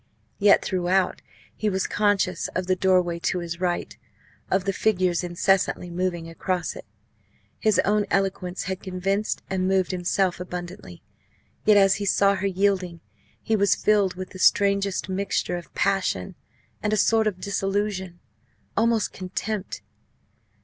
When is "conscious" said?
1.85-2.47